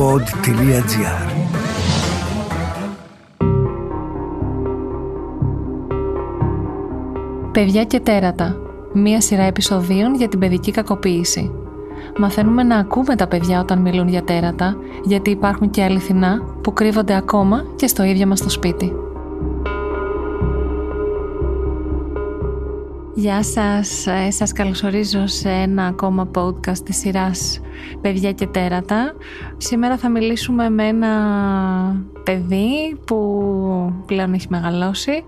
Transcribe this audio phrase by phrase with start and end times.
[0.00, 1.30] pod.gr
[7.52, 8.56] Παιδιά και τέρατα.
[8.92, 11.50] Μία σειρά επεισοδίων για την παιδική κακοποίηση.
[12.18, 17.16] Μαθαίνουμε να ακούμε τα παιδιά όταν μιλούν για τέρατα, γιατί υπάρχουν και αληθινά που κρύβονται
[17.16, 18.92] ακόμα και στο ίδιο μας το σπίτι.
[23.20, 27.60] Γεια σας, ε, σας καλωσορίζω σε ένα ακόμα podcast της σειράς
[28.00, 29.14] «Παιδιά και τέρατα».
[29.56, 35.24] Σήμερα θα μιλήσουμε με ένα παιδί που πλέον έχει μεγαλώσει.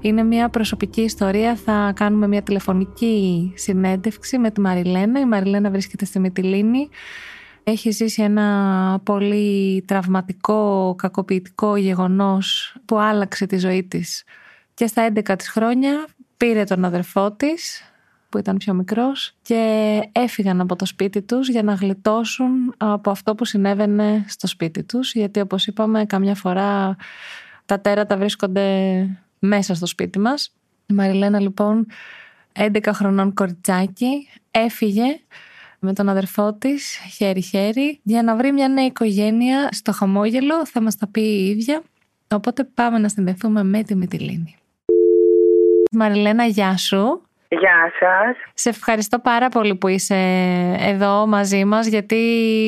[0.00, 5.20] Είναι μια προσωπική ιστορία, θα κάνουμε μια τηλεφωνική συνέντευξη με τη Μαριλένα.
[5.20, 6.88] Η Μαριλένα βρίσκεται στη Μυτιλίνη.
[7.62, 14.24] Έχει ζήσει ένα πολύ τραυματικό, κακοποιητικό γεγονός που άλλαξε τη ζωή της
[14.74, 17.82] και στα 11 της χρόνια πήρε τον αδερφό της
[18.28, 23.34] που ήταν πιο μικρός και έφυγαν από το σπίτι τους για να γλιτώσουν από αυτό
[23.34, 26.96] που συνέβαινε στο σπίτι τους γιατί όπως είπαμε καμιά φορά
[27.66, 28.68] τα τέρατα βρίσκονται
[29.38, 30.54] μέσα στο σπίτι μας.
[30.86, 31.86] Η Μαριλένα λοιπόν
[32.52, 35.04] 11 χρονών κοριτσάκι έφυγε
[35.78, 40.96] με τον αδερφό της χέρι-χέρι για να βρει μια νέα οικογένεια στο χαμόγελο θα μας
[40.96, 41.82] τα πει η ίδια
[42.34, 44.56] οπότε πάμε να συνδεθούμε με τη Μητυλίνη.
[45.96, 47.20] Μαριλένα, γεια σου.
[47.48, 48.36] Γεια σας.
[48.54, 50.14] Σε ευχαριστώ πάρα πολύ που είσαι
[50.78, 52.16] εδώ μαζί μας γιατί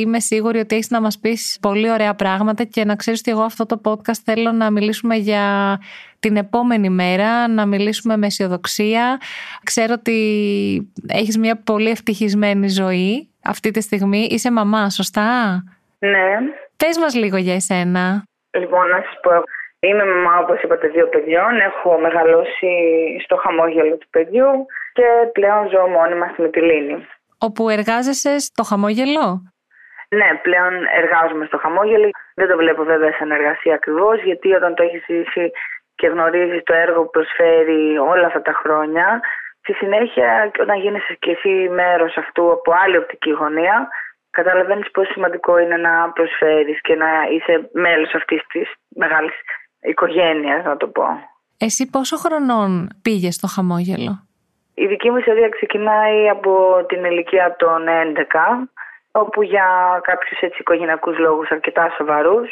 [0.06, 3.42] είμαι σίγουρη ότι έχεις να μας πεις πολύ ωραία πράγματα και να ξέρεις ότι εγώ
[3.42, 5.78] αυτό το podcast θέλω να μιλήσουμε για
[6.20, 9.20] την επόμενη μέρα, να μιλήσουμε με αισιοδοξία.
[9.62, 10.18] Ξέρω ότι
[11.08, 14.26] έχεις μια πολύ ευτυχισμένη ζωή αυτή τη στιγμή.
[14.30, 15.62] Είσαι μαμά, σωστά;
[15.98, 16.28] Ναι.
[16.76, 18.22] Πες μας λίγο για εσένα.
[18.50, 19.30] Λοιπόν, να σας πω,
[19.80, 21.60] Είμαι μαμά, όπως είπατε, δύο παιδιών.
[21.60, 22.70] Έχω μεγαλώσει
[23.24, 27.06] στο χαμόγελο του παιδιού και πλέον ζω μόνιμα στη Μητυλίνη.
[27.38, 29.26] Όπου εργάζεσαι στο χαμόγελο;
[30.08, 32.10] Ναι, πλέον εργάζομαι στο χαμόγελο.
[32.34, 35.50] Δεν το βλέπω βέβαια σαν εργασία ακριβώς, γιατί όταν το έχεις ζήσει
[35.94, 39.20] και γνωρίζεις το έργο που προσφέρει όλα αυτά τα χρόνια,
[39.60, 43.88] στη συνέχεια, όταν γίνεσαι και εσύ μέρος αυτού από άλλη οπτική γωνία,
[44.30, 49.34] καταλαβαίνεις πόσο σημαντικό είναι να προσφέρεις και να είσαι μέλος αυτής της μεγάλης
[49.80, 51.04] οικογένεια, να το πω.
[51.58, 54.26] Εσύ πόσο χρονών πήγες στο χαμόγελο;
[54.74, 58.68] Η δική μου ιστορία ξεκινάει από την ηλικία των 11,
[59.10, 59.66] όπου για
[60.02, 62.48] κάποιους έτσι οικογενειακούς λόγους αρκετά σοβαρούς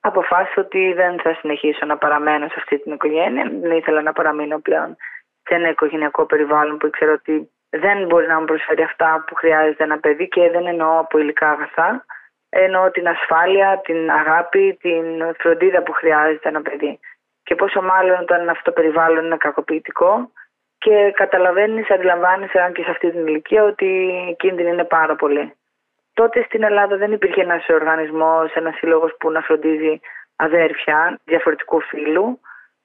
[0.00, 3.50] αποφάσισα ότι δεν θα συνεχίσω να παραμένω σε αυτή την οικογένεια.
[3.60, 4.96] Δεν ήθελα να παραμείνω πλέον
[5.42, 9.84] σε ένα οικογενειακό περιβάλλον που ήξερα ότι δεν μπορεί να μου προσφέρει αυτά που χρειάζεται
[9.84, 12.04] ένα παιδί και δεν εννοώ από υλικά αγαθά
[12.48, 17.00] εννοώ την ασφάλεια, την αγάπη, την φροντίδα που χρειάζεται ένα παιδί.
[17.42, 20.30] Και πόσο μάλλον όταν αυτό το περιβάλλον είναι κακοποιητικό
[20.78, 23.86] και καταλαβαίνεις, αντιλαμβάνεσαι αν και σε αυτή την ηλικία ότι
[24.30, 25.52] η κίνδυνη είναι πάρα πολύ.
[26.12, 30.00] Τότε στην Ελλάδα δεν υπήρχε ένας οργανισμός, ένας σύλλογος που να φροντίζει
[30.36, 32.40] αδέρφια διαφορετικού φύλου.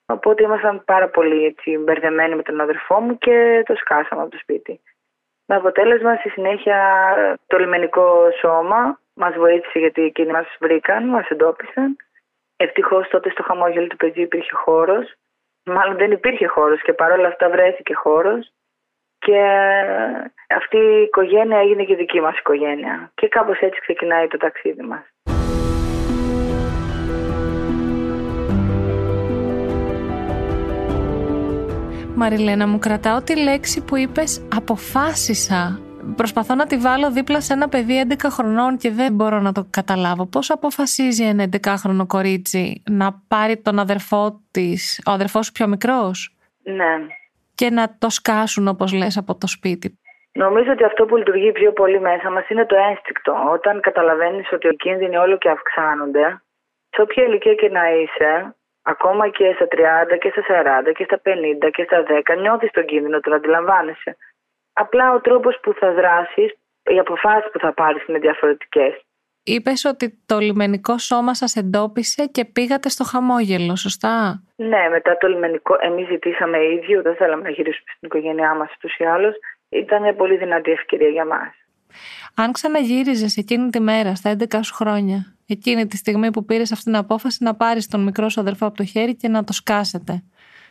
[0.06, 4.38] Οπότε ήμασταν πάρα πολύ έτσι, μπερδεμένοι με τον αδερφό μου και το σκάσαμε από το
[4.38, 4.82] σπίτι.
[5.46, 6.80] Με αποτέλεσμα στη συνέχεια
[7.48, 11.96] το λιμενικό σώμα Μας βοήθησε γιατί εκείνοι μας βρήκαν, μας εντόπισαν.
[12.56, 15.14] Ευτυχώς τότε στο χαμόγελο του παιδιού υπήρχε χώρος.
[15.66, 18.52] Μάλλον δεν υπήρχε χώρος και παρόλα αυτά βρέθηκε χώρος.
[19.20, 19.40] Και
[20.50, 23.12] αυτή η οικογένεια έγινε και δική μας οικογένεια.
[23.16, 25.04] Και κάπως έτσι ξεκινάει το ταξίδι μας.
[32.16, 35.80] Μαριλένα, μου κρατάω τη λέξη που είπες «αποφάσισα»
[36.16, 39.68] προσπαθώ να τη βάλω δίπλα σε ένα παιδί 11 χρονών και δεν μπορώ να το
[39.70, 40.26] καταλάβω.
[40.26, 46.36] Πώς αποφασίζει ένα 11χρονο κορίτσι να πάρει τον αδερφό της, ο αδερφός σου πιο μικρός;
[46.64, 46.94] Ναι.
[47.56, 49.98] Και να το σκάσουν όπως λες από το σπίτι.
[50.32, 53.34] Νομίζω ότι αυτό που λειτουργεί πιο πολύ μέσα μας είναι το ένστικτο.
[53.52, 56.42] Όταν καταλαβαίνεις ότι οι κίνδυνοι όλο και αυξάνονται,
[56.90, 60.44] σε όποια ηλικία και να είσαι, ακόμα και στα 30 και στα
[60.88, 64.18] 40 και στα 50 και στα 10, νιώθεις τον κίνδυνο, τον αντιλαμβάνεσαι.
[64.74, 66.52] Απλά ο τρόπος που θα δράσεις,
[66.84, 69.06] οι αποφάσεις που θα πάρεις είναι διαφορετικές.
[69.46, 75.28] Είπες ότι το λιμενικό σώμα σας εντόπισε και πήγατε στο χαμόγελο, σωστά; Ναι, μετά το
[75.28, 79.36] λιμενικό, εμείς ζητήσαμε ίδιο, δεν θέλαμε να γυρίσουμε στην οικογένειά μας τους ή άλλους.
[79.70, 81.54] Ήταν μια πολύ δυνατή ευκαιρία για μας.
[82.36, 86.84] Αν ξαναγύριζες εκείνη τη μέρα, στα 11 σου χρόνια, εκείνη τη στιγμή που πήρες αυτή
[86.84, 90.24] την απόφαση να πάρεις τον μικρό σου αδερφό από το χέρι και να το σκάσετε,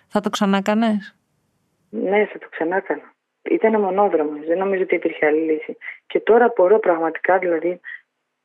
[0.08, 1.16] θα το ξανάκανες;
[1.88, 3.11] Ναι, θα το ξανάκανα.
[3.50, 4.46] Ήταν μονόδρομος.
[4.46, 5.76] Δεν νομίζω ότι υπήρχε άλλη λύση.
[6.06, 7.80] Και τώρα απορώ πραγματικά, δηλαδή,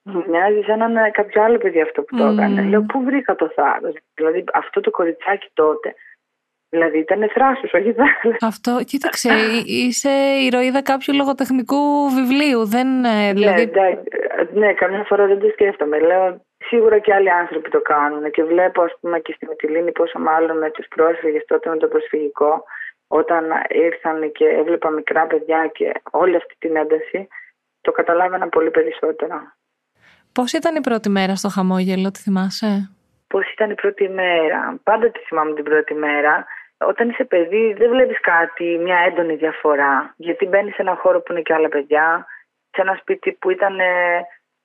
[0.03, 2.61] μου μοιάζει σαν να είναι κάποιο άλλο παιδί αυτό που το έκανε.
[2.61, 5.93] Λέω, πού βρήκα το θάρρος; Δηλαδή, αυτό το κοριτσάκι τότε.
[6.69, 8.37] Δηλαδή, ήταν θράσος, όχι θάρρος.
[8.41, 9.29] Αυτό, κοίταξε,
[9.65, 10.09] είσαι
[10.45, 12.65] ηρωίδα κάποιου λογοτεχνικού βιβλίου.
[12.65, 13.65] Δεν, ε, ναι, δηλαδή...
[13.65, 13.99] ναι,
[14.53, 15.99] ναι, καμιά φορά δεν το σκέφτομαι.
[15.99, 20.19] Λέω, Σίγουρα και άλλοι άνθρωποι το κάνουν και βλέπω ας πούμε και στη Μυτιλίνη πόσο
[20.19, 22.63] μάλλον με τους πρόσφυγες τότε με το προσφυγικό
[23.07, 27.27] όταν ήρθαν και έβλεπα μικρά παιδιά και όλη αυτή την ένταση
[27.81, 29.35] το καταλάβαινα πολύ περισσότερο.
[30.31, 32.91] Πώς ήταν η πρώτη μέρα στο χαμόγελο, τη θυμάσαι;
[33.27, 36.45] Πώς ήταν η πρώτη μέρα; Πάντα τη θυμάμαι την πρώτη μέρα.
[36.77, 40.13] Όταν είσαι παιδί δεν βλέπεις κάτι, μια έντονη διαφορά.
[40.17, 42.25] Γιατί μπαίνεις σε ένα χώρο που είναι και άλλα παιδιά,
[42.71, 43.79] σε ένα σπίτι που ήταν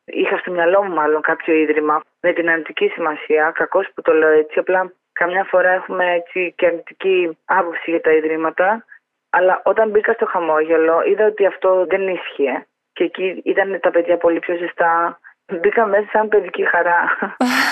[0.04, 4.28] Είχα στο μυαλό μου μάλλον κάποιο ίδρυμα με την αρνητική σημασία, κακώς που το λέω
[4.28, 8.85] έτσι, απλά καμιά φορά έχουμε έτσι και αρνητική άποψη για τα ιδρύματα.
[9.31, 14.17] Αλλά όταν μπήκα στο χαμόγελο είδα ότι αυτό δεν ίσχυε και εκεί ήταν τα παιδιά
[14.17, 15.20] πολύ πιο ζεστά.
[15.61, 17.17] Μπήκα μέσα σαν παιδική χαρά.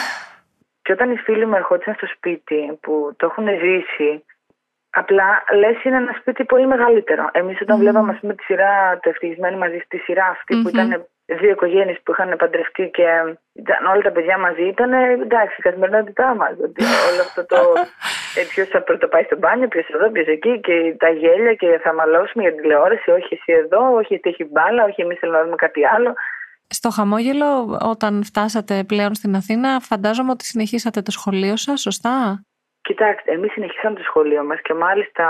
[0.83, 4.25] και όταν οι φίλοι μου ερχόντουσαν στο σπίτι που το έχουν ζήσει,
[4.91, 7.29] απλά λες είναι ένα σπίτι πολύ μεγαλύτερο.
[7.33, 7.81] Εμείς όταν mm.
[7.81, 11.07] βλέπαμε με τη σειρά, το ευτυχισμένοι μαζί στη σειρά αυτή που ήταν
[11.41, 13.07] δύο οικογένειες που είχαν παντρευτεί και
[13.53, 16.53] ήταν όλα τα παιδιά μαζί, ήταν εντάξει, η καθημερινότητά μας.
[17.11, 17.59] όλο αυτό το.
[18.39, 21.81] Ε, ποιος θα πρώτο πάει στο μπάνιο, ποιος εδώ, ποιος εκεί και τα γέλια και
[21.83, 23.11] θα μαλώσουμε για την τηλεόραση.
[23.11, 26.15] Όχι εσύ εδώ, όχι εσύ έχει μπάλα, όχι εμείς θέλουμε να δούμε κάτι άλλο.
[26.69, 32.45] Στο χαμόγελο, όταν φτάσατε πλέον στην Αθήνα, φαντάζομαι ότι συνεχίσατε το σχολείο σας, σωστά;
[32.83, 35.25] Κοιτάξτε, εμείς συνεχίσαμε το σχολείο μας και μάλιστα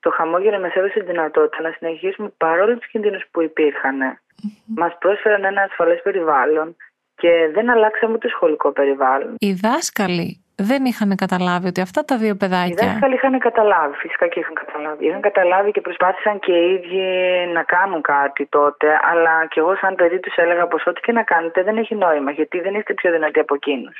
[0.00, 3.98] το χαμόγελο μας έδωσε τη δυνατότητα να συνεχίσουμε παρόλο τους κινδύνους που υπήρχαν.
[4.42, 4.74] Mm-hmm.
[4.76, 6.76] Μας πρόσφεραν ένα ασφαλές περιβάλλον
[7.16, 9.34] και δεν αλλάξαμε το σχολικό περιβάλλον.
[9.38, 12.86] Οι δάσκαλοι δεν είχαν καταλάβει ότι αυτά τα δύο παιδάκια.
[12.86, 15.06] Οι δάσκαλοι είχαν καταλάβει, φυσικά και είχαν καταλάβει.
[15.06, 17.06] Είχαν καταλάβει και προσπάθησαν και οι ίδιοι
[17.52, 18.86] να κάνουν κάτι τότε.
[19.10, 22.30] Αλλά και εγώ, σαν παιδί, τους έλεγα πως ό,τι και να κάνετε δεν έχει νόημα,
[22.30, 23.96] γιατί δεν είστε πιο δυνατοί από εκείνους.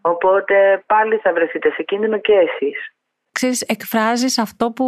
[0.00, 2.78] Οπότε πάλι θα βρεθείτε σε κίνδυνο και εσείς
[3.40, 4.86] ξέρεις, εκφράζεις αυτό που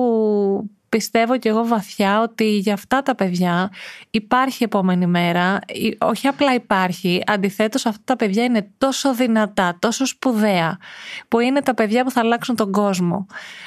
[0.97, 3.71] πιστεύω κι εγώ βαθιά ότι για αυτά τα παιδιά
[4.11, 5.59] υπάρχει επόμενη μέρα.
[5.99, 10.79] Όχι απλά υπάρχει, αντιθέτως αυτά τα παιδιά είναι τόσο δυνατά, τόσο σπουδαία,
[11.29, 13.27] που είναι τα παιδιά που θα αλλάξουν τον κόσμο.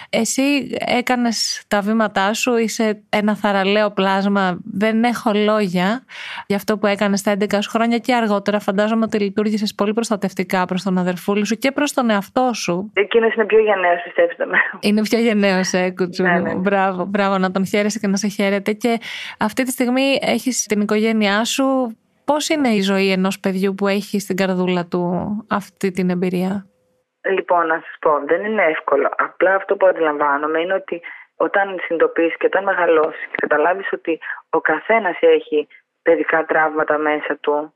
[0.10, 0.42] Εσύ
[0.86, 6.04] έκανες τα βήματά σου, είσαι ένα θαραλέο πλάσμα, δεν έχω λόγια
[6.48, 10.84] για αυτό που έκανες τα 11 χρόνια και αργότερα φαντάζομαι ότι λειτουργήσες πολύ προστατευτικά προς
[10.84, 12.92] τον αδερφούλη σου και προς τον εαυτό σου.
[12.94, 14.58] Εκείνος είναι πιο γενναίος, πιστέψτε με.
[14.80, 16.24] Είναι πιο γενναίος, ε, κουτσού.
[16.24, 16.56] Ναι, ναι.
[16.56, 18.72] Μπράβο, μπράβο να τον χαίρεσαι και να σε χαίρεται.
[18.72, 18.98] Και
[19.40, 21.66] αυτή τη στιγμή έχεις την οικογένειά σου.
[22.26, 25.02] Πώς είναι η ζωή ενός παιδιού που έχει στην καρδούλα του
[25.50, 26.66] αυτή την εμπειρία;
[27.36, 29.10] Λοιπόν, να σας πω, δεν είναι εύκολο.
[29.18, 31.02] Απλά αυτό που αντιλαμβάνομαι είναι ότι
[31.36, 34.20] όταν συνειδητοποιήσει και όταν μεγαλώσεις και καταλάβεις ότι
[34.50, 35.68] ο καθένας έχει
[36.02, 37.74] παιδικά τραύματα μέσα του,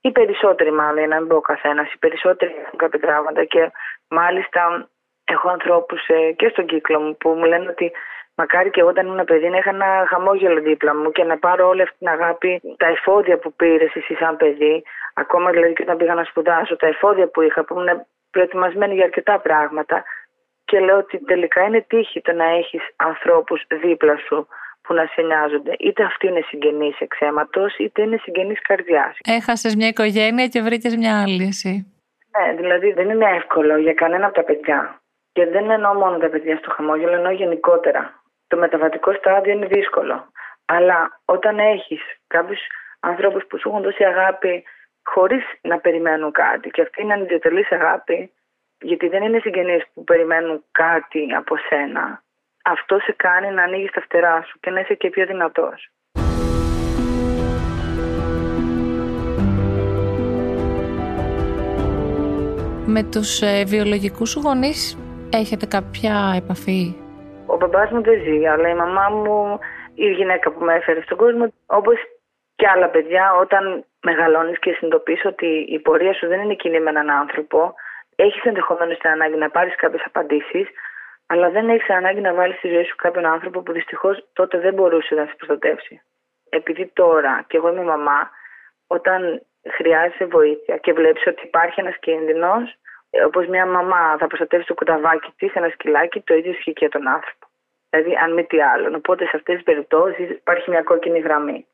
[0.00, 3.70] ή περισσότεροι μάλλον, για να μην πω ο καθένας, οι περισσότεροι έχουν κάποια τραύματα και
[4.08, 4.88] μάλιστα
[5.24, 7.92] έχω ανθρώπους ε, και στον κύκλο μου που μου λένε ότι
[8.34, 11.68] μακάρι και εγώ όταν ήμουν παιδί να είχα ένα χαμόγελο δίπλα μου και να πάρω
[11.68, 14.82] όλη αυτή την αγάπη, τα εφόδια που πήρε εσύ σαν παιδί,
[15.14, 19.04] ακόμα δηλαδή και όταν πήγα να σπουδάσω, τα εφόδια που είχα που ήμουν προετοιμασμένη για
[19.04, 20.04] αρκετά πράγματα
[20.64, 24.48] και λέω ότι τελικά είναι τύχη το να έχεις ανθρώπους δίπλα σου
[24.82, 25.74] που να σε νοιάζονται.
[25.78, 29.16] Είτε αυτοί είναι συγγενείς εξαίματο, είτε είναι συγγενείς καρδιάς.
[29.24, 31.86] Έχασες μια οικογένεια και βρήκες μια άλλη, εσύ.
[32.38, 35.00] Ναι, δηλαδή δεν είναι εύκολο για κανένα από τα παιδιά.
[35.32, 38.21] Και δεν εννοώ μόνο τα παιδιά στο χαμόγελο, εννοώ γενικότερα.
[38.52, 40.32] Το μεταβατικό στάδιο είναι δύσκολο.
[40.64, 42.60] Αλλά όταν έχεις κάποιους
[43.00, 44.64] ανθρώπους που σου έχουν δώσει αγάπη
[45.02, 48.32] χωρίς να περιμένουν κάτι, και αυτή είναι ανιδιοτελή αγάπη,
[48.80, 52.22] γιατί δεν είναι συγγενείς που περιμένουν κάτι από σένα,
[52.64, 55.90] αυτό σε κάνει να ανοίγεις τα φτερά σου και να είσαι και πιο δυνατός.
[62.86, 64.98] Με τους ε, βιολογικούς σου γονείς
[65.30, 67.01] έχετε κάποια επαφή.
[67.52, 69.58] Ο μπαμπάς μου δεν ζει, αλλά η μαμά μου,
[69.94, 71.96] η γυναίκα που με έφερε στον κόσμο, όπως
[72.56, 76.90] και άλλα παιδιά, όταν μεγαλώνεις και συνειδητοποιείς ότι η πορεία σου δεν είναι κοινή με
[76.90, 77.74] έναν άνθρωπο,
[78.16, 80.68] έχεις ενδεχομένως την ανάγκη να πάρεις κάποιες απαντήσεις,
[81.26, 84.74] αλλά δεν έχεις ανάγκη να βάλεις στη ζωή σου κάποιον άνθρωπο που δυστυχώς τότε δεν
[84.74, 86.02] μπορούσε να σε προστατεύσει.
[86.48, 88.30] Επειδή τώρα, και εγώ είμαι μαμά,
[88.86, 92.76] όταν χρειάζεσαι βοήθεια και βλέπεις ότι υπάρχει ένας κίνδυνος,
[93.26, 97.08] Όπως μια μαμά θα προστατεύσει το κουταβάκι της, ένα σκυλάκι, το ίδιο ισχύει και τον
[97.08, 97.46] άνθρωπο.
[97.90, 98.96] Δηλαδή, αν μη τι άλλο.
[98.96, 101.66] Οπότε, σε αυτές τις περιπτώσεις υπάρχει μια κόκκινη γραμμή.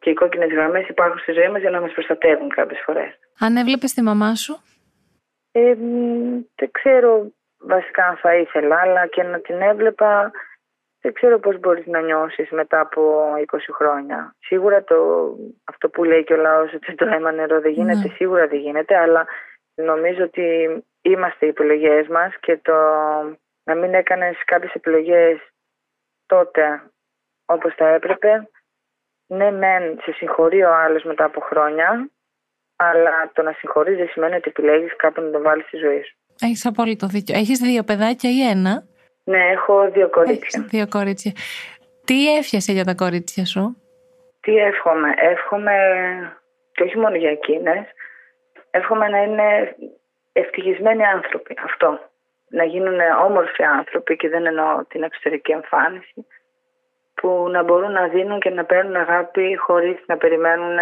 [0.00, 3.18] Και οι κόκκινες γραμμές υπάρχουν στη ζωή μας για να μας προστατεύουν κάποιες φορές.
[3.38, 4.62] Αν έβλεπες τη μαμά σου;
[5.52, 5.74] Ε,
[6.54, 10.30] δεν ξέρω βασικά αν θα ήθελα, αλλά και να την έβλεπα
[11.04, 13.02] δεν ξέρω πώς μπορείς να νιώσεις μετά από
[13.46, 14.34] 20 χρόνια.
[14.38, 14.96] Σίγουρα το,
[15.64, 18.14] αυτό που λέει και ο λαός ότι το αίμα νερό δεν γίνεται, ναι.
[18.14, 19.26] σίγουρα δεν γίνεται, αλλά
[19.74, 20.68] Νομίζω ότι
[21.02, 22.74] είμαστε οι επιλογές μας και το
[23.64, 25.38] να μην έκανες κάποιες επιλογές
[26.26, 26.82] τότε
[27.44, 28.48] όπως θα έπρεπε.
[29.26, 32.10] Ναι, μεν σε συγχωρεί ο άλλος μετά από χρόνια,
[32.76, 36.16] αλλά το να συγχωρείς δεν σημαίνει ότι επιλέγεις κάποιον να τον βάλεις στη ζωή σου.
[36.40, 37.38] Έχεις απόλυτο δίκιο.
[37.38, 38.86] Έχεις δύο παιδάκια ή ένα;
[39.24, 40.60] Ναι, έχω δύο κορίτσια.
[40.60, 41.32] Έχεις δύο κορίτσια.
[42.04, 43.82] Τι έφιασε για τα κορίτσια σου,
[44.40, 45.14] Τι εύχομαι.
[45.16, 45.74] Εύχομαι,
[46.72, 47.84] και όχι μόνο για εκείνες,
[48.78, 49.76] εύχομαι να είναι
[50.32, 51.58] ευτυχισμένοι άνθρωποι.
[51.64, 51.98] Αυτό.
[52.48, 56.26] Να γίνουν όμορφοι άνθρωποι και δεν εννοώ την εξωτερική εμφάνιση
[57.14, 60.76] που να μπορούν να δίνουν και να παίρνουν αγάπη χωρίς να περιμένουν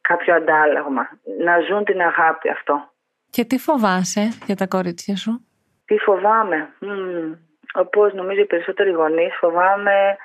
[0.00, 1.08] κάποιο αντάλλαγμα.
[1.38, 2.90] Να ζουν την αγάπη αυτό.
[3.30, 5.46] Και τι φοβάσαι για τα κορίτσια σου;
[5.84, 7.32] Τι φοβάμαι; Μμμ.
[7.74, 10.16] Όπως νομίζω οι περισσότεροι γονείς φοβάμαι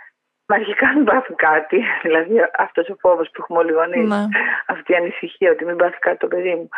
[0.53, 1.83] μα αρχικά μην πάθουν κάτι.
[2.05, 4.09] Δηλαδή αυτός ο φόβος που έχουμε όλοι οι γονείς.
[4.09, 4.23] Ναι.
[4.67, 6.69] Αυτή η ανησυχία ότι μην πάθει κάτι το παιδί μου.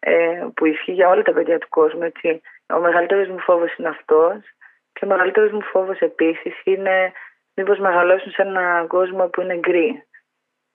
[0.00, 2.02] Ε, που ισχύει για όλα τα παιδιά του κόσμου.
[2.02, 2.40] Έτσι.
[2.74, 4.38] Ο μεγαλύτερος μου φόβος είναι αυτός.
[4.92, 7.12] Και ο μεγαλύτερος μου φόβος επίσης είναι
[7.54, 10.06] μήπως μεγαλώσουν σε έναν κόσμο που είναι γκρι.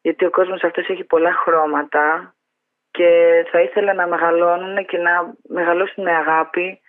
[0.02, 2.36] Γιατί ο κόσμος αυτός έχει πολλά χρώματα
[2.92, 3.10] και
[3.52, 6.82] θα ήθελα να μεγαλώνουν και να μεγαλώσουν με αγάπη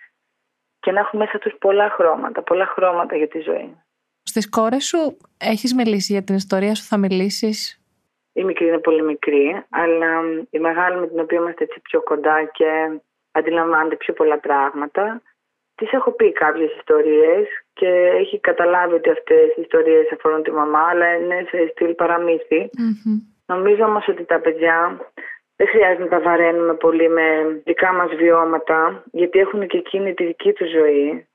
[0.79, 3.77] και να έχουν μέσα τους πολλά χρώματα, πολλά χρώματα για τη ζωή.
[4.29, 7.81] Στις κόρες σου έχεις μιλήσει για την ιστορία σου, θα μιλήσεις;
[8.33, 10.09] Η μικρή είναι πολύ μικρή, αλλά
[10.49, 12.99] η μεγάλη με την οποία είμαστε έτσι πιο κοντά και
[13.31, 15.21] αντιλαμβάνεται πιο πολλά πράγματα,
[15.79, 17.87] Της έχω πει κάποιες ιστορίες και
[18.21, 22.69] έχει καταλάβει ότι αυτές οι ιστορίες αφορούν τη μαμά, αλλά είναι σε στυλ παραμύθι.
[23.45, 24.97] Νομίζω όμως ότι τα παιδιά
[25.55, 27.25] δεν χρειάζεται να τα βαραίνουμε πολύ με
[27.63, 31.27] δικά μας βιώματα, γιατί έχουν και εκείνη τη δική τους ζωή.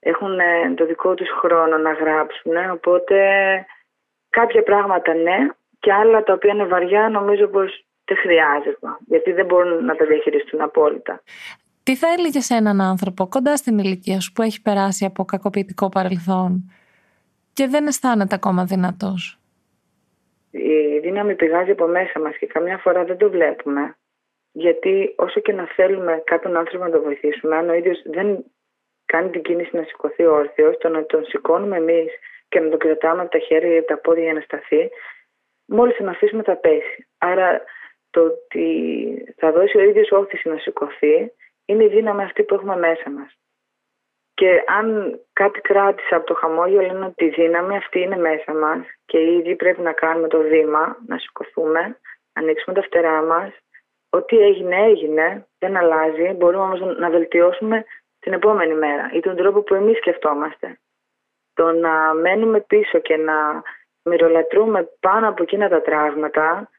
[0.00, 3.16] Έχουν ε, το δικό τους χρόνο να γράψουν, οπότε
[4.30, 5.36] κάποια πράγματα ναι
[5.78, 10.06] και άλλα τα οποία είναι βαριά νομίζω πως δεν χρειάζεται, γιατί δεν μπορούν να τα
[10.06, 11.22] διαχειριστούν απόλυτα.
[11.82, 15.88] Τι θα έλεγε σε έναν άνθρωπο κοντά στην ηλικία σου που έχει περάσει από κακοποιητικό
[15.88, 16.70] παρελθόν
[17.52, 19.38] και δεν αισθάνεται ακόμα δυνατός;
[20.50, 23.96] Η δύναμη πηγάζει από μέσα μας και καμιά φορά δεν το βλέπουμε.
[24.52, 28.44] Γιατί όσο και να θέλουμε κάποιον άνθρωπο να τον βοηθήσουμε, αν ο ίδιος δεν
[29.06, 32.12] κάνει την κίνηση να σηκωθεί όρθιος, το να τον σηκώνουμε εμείς
[32.48, 34.90] και να τον κρατάμε από τα χέρια ή από τα πόδια για να σταθεί,
[35.66, 37.08] μόλις τον αφήσουμε θα πέσει.
[37.18, 37.62] Άρα
[38.10, 38.68] το ότι
[39.36, 41.32] θα δώσει ο ίδιος όθηση να σηκωθεί
[41.64, 43.38] είναι η δύναμη αυτή που έχουμε μέσα μας.
[44.34, 48.86] Και αν κάτι κράτησα από το χαμόγελο είναι ότι η δύναμη αυτή είναι μέσα μας
[49.04, 51.80] και ήδη πρέπει να κάνουμε το βήμα, να σηκωθούμε,
[52.32, 53.52] να ανοίξουμε τα φτερά μας.
[54.10, 57.84] Ό,τι έγινε έγινε, δεν αλλάζει, μπορούμε όμως να βελτιώσουμε
[58.26, 60.78] την επόμενη μέρα ή τον τρόπο που εμείς σκεφτόμαστε.
[61.54, 63.62] Το να μένουμε πίσω και να
[64.02, 66.70] μυρολατρούμε πάνω από εκείνα τα τραύματα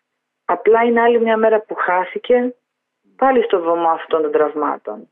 [0.45, 2.55] απλά είναι άλλη μια μέρα που χάθηκε
[3.15, 5.09] πάλι στο βωμό αυτών των τραυμάτων.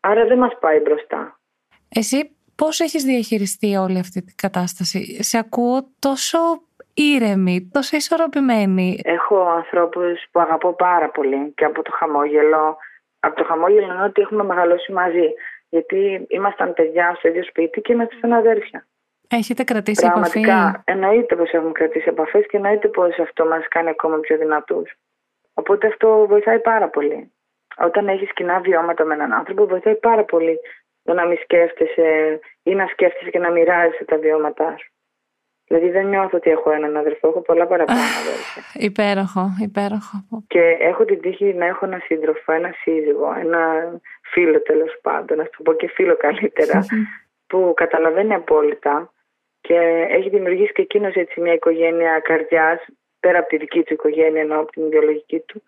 [0.00, 1.40] Άρα δεν μας πάει μπροστά.
[1.88, 6.38] Εσύ πώς έχεις διαχειριστεί όλη αυτή την κατάσταση; Σε ακούω τόσο
[6.94, 9.00] ήρεμη, τόσο ισορροπημένη.
[9.02, 12.76] Έχω ανθρώπους που αγαπώ πάρα πολύ και από το χαμόγελο.
[13.20, 15.34] Από το χαμόγελο εννοώ ότι έχουμε μεγαλώσει μαζί.
[15.74, 18.86] Γιατί ήμασταν παιδιά στο ίδιο σπίτι και είμαστε σαν αδέρφια.
[19.28, 20.82] Έχετε κρατήσει Πραγματικά, επαφή.
[20.84, 24.94] εννοείται πως έχουμε κρατήσει επαφές και εννοείται πως αυτό μας κάνει ακόμα πιο δυνατούς.
[25.54, 27.32] Οπότε αυτό βοηθάει πάρα πολύ.
[27.76, 30.58] Όταν έχεις κοινά βιώματα με έναν άνθρωπο, βοηθάει πάρα πολύ
[31.02, 34.92] το να μην σκέφτεσαι ή να σκέφτεσαι και να μοιράζεσαι τα βιώματά σου.
[35.66, 38.62] Δηλαδή δεν νιώθω ότι έχω έναν αδερφό, έχω πολλά παραπάνω αδέρφια.
[38.74, 40.16] Υπέροχο, υπέροχο.
[40.46, 43.60] Και έχω την τύχη να έχω ένα σύντροφο, ένα σύζυγο, ένα
[44.22, 46.84] φίλο τέλος πάντων, να σου πω και φίλο καλύτερα,
[47.48, 49.12] που καταλαβαίνει απόλυτα
[49.60, 52.84] και έχει δημιουργήσει και εκείνος έτσι μια οικογένεια καρδιάς,
[53.20, 55.62] πέρα από τη δική του οικογένεια, ενώ από την ιδεολογική του.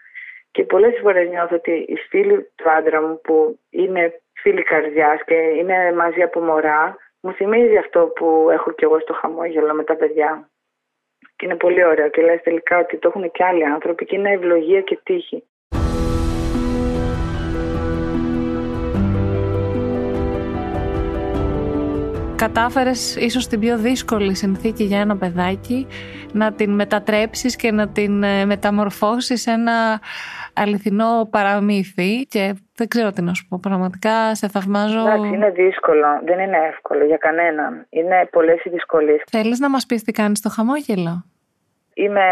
[0.51, 5.35] Και πολλές φορές νιώθω ότι οι φίλοι του άντρα μου που είναι φίλοι καρδιάς και
[5.35, 9.97] είναι μαζί από μωρά, μου θυμίζει αυτό που έχω κι εγώ στο χαμόγελο με τα
[9.97, 10.51] παιδιά.
[11.37, 14.31] Και είναι πολύ ωραίο και λες τελικά ότι το έχουν και άλλοι άνθρωποι και είναι
[14.31, 15.45] ευλογία και τύχη.
[22.47, 25.87] Κατάφερες ίσως την πιο δύσκολη συνθήκη για ένα παιδάκι
[26.33, 30.01] να την μετατρέψεις και να την ε, μεταμορφώσεις σε ένα
[30.55, 33.59] αληθινό παραμύθι και δεν ξέρω τι να σου πω.
[33.63, 35.01] Πραγματικά σε θαυμάζω.
[35.01, 36.07] Εντάξει, είναι δύσκολο.
[36.25, 37.87] Δεν είναι εύκολο για κανέναν.
[37.89, 39.23] Είναι πολλές οι δυσκολίες.
[39.31, 41.25] Θέλεις να μας πεις τι κάνεις στο χαμόγελο;
[41.95, 42.27] Είμαι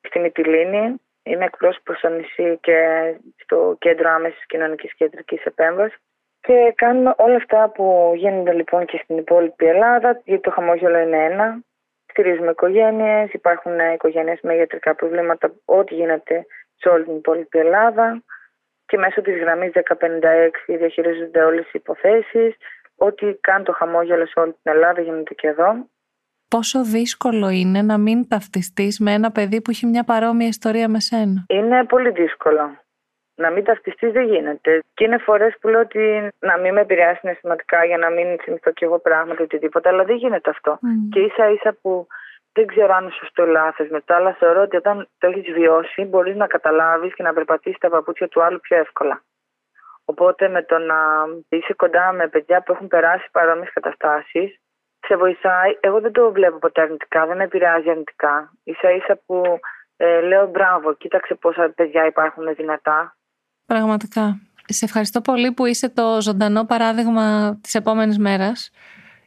[0.00, 0.94] στη Μυτιλίνη.
[1.22, 2.78] Είμαι εκπρόσωπος στο νησί και
[3.36, 5.98] στο κέντρο άμεσης κοινωνικής κεντρικής επέμβασης.
[6.40, 11.24] Και κάνουμε όλα αυτά που γίνονται λοιπόν και στην υπόλοιπη Ελλάδα, γιατί το χαμόγελο είναι
[11.24, 11.60] ένα.
[12.10, 18.22] Στηρίζουμε οικογένειες, υπάρχουν οικογένειες με ιατρικά προβλήματα, ό,τι γίνεται σε όλη την υπόλοιπη Ελλάδα.
[18.86, 22.56] Και μέσω της γραμμής 1056 διαχειρίζονται όλες οι υποθέσεις.
[22.96, 25.88] Ό,τι κάνει το χαμόγελο σε όλη την Ελλάδα γίνεται και εδώ.
[26.48, 31.00] πόσο δύσκολο είναι να μην ταυτιστείς με ένα παιδί που έχει μια παρόμοια ιστορία με
[31.00, 32.76] σένα; Είναι πολύ δύσκολο.
[33.38, 34.82] Να μην ταυτιστεί δεν γίνεται.
[34.94, 38.70] Και είναι φορές που λέω ότι να μην με επηρεάσει συναισθηματικά για να μην θυμηθώ
[38.70, 40.78] κι εγώ πράγματα ή οτιδήποτε, αλλά δεν γίνεται αυτό.
[41.10, 42.06] Και ίσα ίσα που
[42.52, 46.04] δεν ξέρω αν είναι σωστό ή λάθος μετά, αλλά θεωρώ ότι όταν το έχεις βιώσει,
[46.04, 49.22] μπορείς να καταλάβεις και να περπατήσεις τα παπούτσια του άλλου πιο εύκολα.
[50.04, 50.96] Οπότε με το να
[51.48, 54.60] είσαι κοντά με παιδιά που έχουν περάσει παρόμοιες καταστάσεις,
[55.06, 55.76] σε βοηθάει.
[55.80, 58.52] Εγώ δεν το βλέπω ποτέ αρνητικά, δεν με επηρεάζει αρνητικά.
[58.80, 59.58] σα ίσα που
[59.96, 63.16] ε, λέω μπράβο, κοίταξε πόσα παιδιά υπάρχουν δυνατά.
[63.72, 64.40] Πραγματικά.
[64.66, 68.70] Σε ευχαριστώ πολύ που είσαι το ζωντανό παράδειγμα της επόμενης μέρας.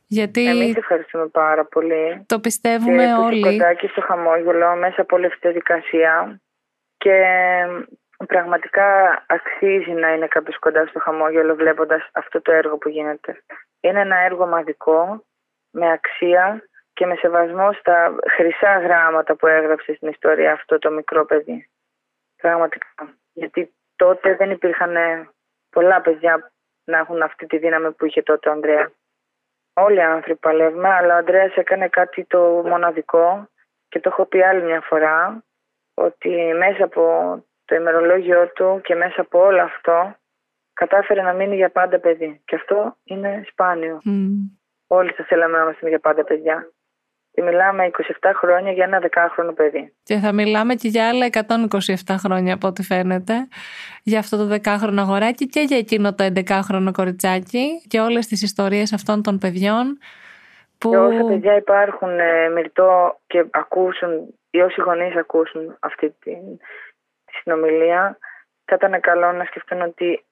[0.08, 2.26] Γιατί Εμείς ευχαριστούμε πάρα πολύ.
[2.26, 3.42] Το πιστεύουμε και όλοι.
[3.42, 6.42] κοντά και στο χαμόγελο μέσα από όλη αυτή τη διαδικασία.
[6.98, 7.16] Και
[8.28, 8.86] πραγματικά
[9.28, 13.44] αξίζει να είναι κάποιος κοντά στο χαμόγελο βλέποντας αυτό το έργο που γίνεται.
[13.80, 15.26] Είναι ένα έργο μαδικό,
[15.72, 21.26] με αξία και με σεβασμό στα χρυσά γράμματα που έγραψε στην ιστορία αυτό το μικρό
[21.26, 21.70] παιδί.
[22.36, 22.88] Πραγματικά.
[23.34, 24.96] Γιατί τότε δεν υπήρχαν
[25.70, 26.52] πολλά παιδιά
[26.84, 28.92] να έχουν αυτή τη δύναμη που είχε τότε ο Ανδρέας.
[29.74, 33.50] Όλοι οι άνθρωποι παλεύουμε, αλλά ο Ανδρέας έκανε κάτι το μοναδικό
[33.90, 35.44] και το έχω πει άλλη μια φορά
[35.94, 37.04] ότι μέσα από
[37.66, 40.16] το ημερολόγιο του και μέσα από όλο αυτό
[40.74, 42.42] κατάφερε να μείνει για πάντα παιδί.
[42.46, 44.02] Και αυτό είναι σπάνιο.
[44.88, 46.72] Όλοι θα θέλαμε να είμαστε για πάντα παιδιά.
[47.32, 49.94] Και μιλάμε 27 χρόνια για ένα δεκάχρονο παιδί.
[50.04, 51.28] Και θα μιλάμε και για άλλα
[52.06, 53.34] 127 χρόνια από ό,τι φαίνεται.
[54.04, 58.94] Για αυτό το δεκάχρονο αγοράκι και για εκείνο το 11χρονο κοριτσάκι και όλες τις ιστορίες
[58.94, 59.98] αυτών των παιδιών.
[60.78, 60.90] Που...
[60.90, 66.34] Και όσα παιδιά υπάρχουν ε, μυρτό και ακούσουν ή όσοι γονείς ακούσουν αυτή τη,
[67.26, 68.18] τη συνομιλία
[68.66, 70.26] θα ήταν καλό να σκεφτούν ότι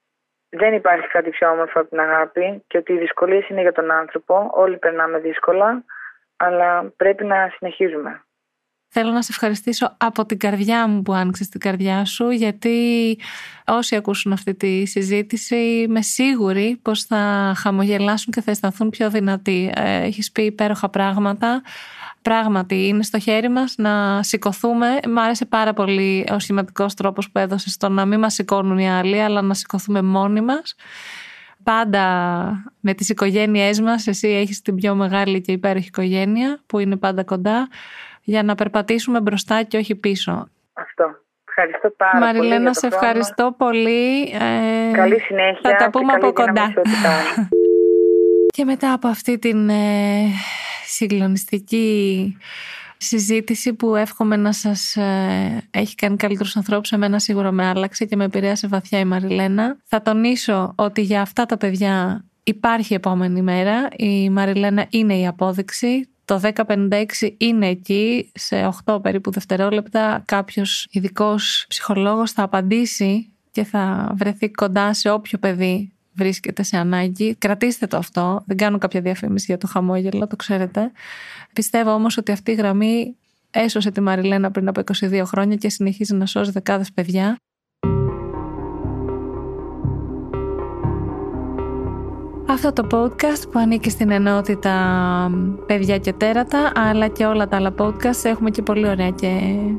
[0.49, 3.91] δεν υπάρχει κάτι πιο όμορφο από την αγάπη και ότι οι δυσκολίες είναι για τον
[3.91, 4.49] άνθρωπο.
[4.53, 5.83] Όλοι περνάμε δύσκολα
[6.39, 8.23] αλλά πρέπει να συνεχίζουμε.
[8.91, 13.17] Θέλω να σε ευχαριστήσω από την καρδιά μου που άνοιξες την καρδιά σου γιατί
[13.65, 19.71] όσοι ακούσουν αυτή τη συζήτηση είμαι σίγουρη πως θα χαμογελάσουν και θα αισθανθούν πιο δυνατοί.
[19.75, 21.61] Ε, έχεις πει υπέροχα πράγματα.
[22.21, 24.99] Πράγματι είναι στο χέρι μας να σηκωθούμε.
[25.07, 28.91] Μ' άρεσε πάρα πολύ ο σχηματικός τρόπος που έδωσες στο να μην μας σηκώνουν οι
[28.91, 30.75] άλλοι αλλά να σηκωθούμε μόνοι μας
[31.63, 32.03] πάντα
[32.79, 34.07] με τις οικογένειές μας.
[34.07, 37.67] Εσύ έχεις την πιο μεγάλη και υπέροχη οικογένεια που είναι πάντα κοντά
[38.23, 40.49] για να περπατήσουμε μπροστά και όχι πίσω.
[40.73, 41.03] Αυτό.
[41.47, 42.49] Ευχαριστώ πάρα Μαριλένα, πολύ.
[42.49, 44.21] Μαριλένα, σε ευχαριστώ πολύ.
[44.21, 45.59] Ε, Καλή συνέχεια.
[45.61, 46.73] Θα τα πούμε από κοντά.
[48.55, 50.25] και μετά από αυτή την ε,
[50.85, 52.37] συγκλονιστική
[52.99, 56.91] συζήτηση που εύχομαι να σας ε, έχει κάνει καλύτερους ανθρώπους.
[56.91, 59.77] Εμένα σίγουρα με άλλαξε και με επηρέασε βαθιά η Μαριλένα.
[59.85, 63.87] Θα τονίσω ότι για αυτά τα παιδιά υπάρχει επόμενη μέρα.
[63.95, 66.09] Η Μαριλένα είναι η απόδειξη.
[66.25, 67.05] Το 1056
[67.37, 74.93] είναι εκεί, σε 8 περίπου δευτερόλεπτα κάποιος ειδικός ψυχολόγος θα απαντήσει και θα βρεθεί κοντά
[74.93, 77.35] σε όποιο παιδί βρίσκεται σε ανάγκη.
[77.35, 78.43] Κρατήστε το αυτό.
[78.45, 80.91] Δεν κάνω κάποια διαφήμιση για το χαμόγελο, το ξέρετε.
[81.53, 83.15] Πιστεύω όμως ότι αυτή η γραμμή
[83.51, 87.37] έσωσε τη Μαριλένα πριν από 22 χρόνια και συνεχίζει να σώζει δεκάδες παιδιά.
[92.49, 94.75] Αυτό το podcast που ανήκει στην ενότητα
[95.65, 99.29] παιδιά και τέρατα αλλά και όλα τα άλλα podcast έχουμε και πολύ ωραία και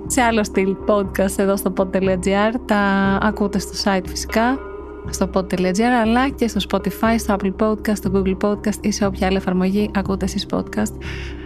[0.07, 2.79] σε άλλο στυλ podcast εδώ στο pod.gr τα
[3.23, 4.70] ακούτε στο site φυσικά
[5.11, 9.27] στο pod.gr αλλά και στο Spotify, στο Apple Podcast, στο Google Podcast ή σε όποια
[9.27, 10.93] άλλη εφαρμογή ακούτε εσείς podcast.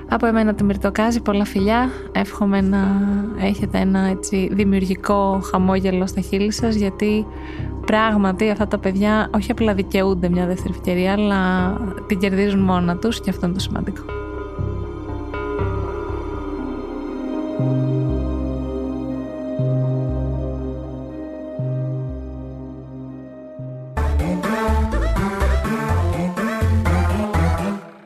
[0.09, 1.90] Από εμένα τη Μυρτοκάζη, πολλά φιλιά.
[2.12, 3.03] Εύχομαι να
[3.40, 7.27] έχετε ένα έτσι δημιουργικό χαμόγελο στα χείλη σας γιατί
[7.87, 11.72] πράγματι αυτά τα παιδιά όχι απλά δικαιούνται μια δεύτερη ευκαιρία αλλά
[12.07, 14.24] την κερδίζουν μόνα τους και αυτό είναι το σημαντικό.